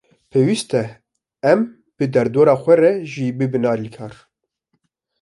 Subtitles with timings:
[0.31, 0.83] Pêwîst e
[1.51, 1.61] em
[1.97, 4.13] bi derdora xwe re jî bibin alîkar.